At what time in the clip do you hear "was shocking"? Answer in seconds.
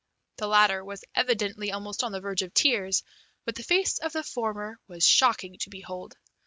4.87-5.59